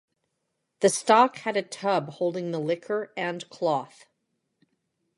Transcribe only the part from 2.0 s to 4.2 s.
holding the liquor and cloth.